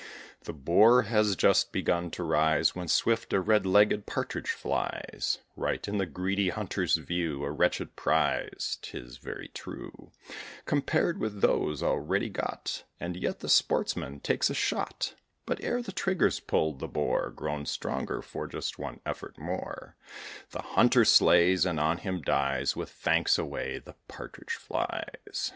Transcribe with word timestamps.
The 0.45 0.53
Boar 0.53 1.03
has 1.03 1.35
just 1.35 1.71
begun 1.71 2.09
to 2.17 2.23
rise, 2.23 2.75
When, 2.75 2.87
swift, 2.87 3.33
a 3.33 3.39
red 3.39 3.67
legged 3.67 4.07
partridge 4.07 4.49
flies 4.49 5.37
Right 5.55 5.87
in 5.87 5.99
the 5.99 6.07
greedy 6.07 6.49
Hunter's 6.49 6.95
view, 6.97 7.43
A 7.43 7.51
wretched 7.51 7.95
prize, 7.95 8.79
'tis 8.81 9.17
very 9.17 9.49
true, 9.49 10.11
Compared 10.65 11.19
with 11.19 11.41
those 11.41 11.83
already 11.83 12.29
got: 12.29 12.83
And 12.99 13.15
yet 13.15 13.41
the 13.41 13.47
sportsman 13.47 14.21
takes 14.21 14.49
a 14.49 14.55
shot; 14.55 15.13
But 15.45 15.63
ere 15.63 15.83
the 15.83 15.91
trigger's 15.91 16.39
pulled, 16.39 16.79
the 16.79 16.87
Boar, 16.87 17.29
Grown 17.29 17.67
strong 17.67 18.07
for 18.23 18.47
just 18.47 18.79
one 18.79 19.01
effort 19.05 19.37
more, 19.37 19.97
The 20.49 20.63
Hunter 20.63 21.05
slays, 21.05 21.63
and 21.63 21.79
on 21.79 21.99
him 21.99 22.23
dies: 22.23 22.75
With 22.75 22.89
thanks, 22.89 23.37
away 23.37 23.77
the 23.77 23.93
partridge 24.07 24.53
flies. 24.53 25.49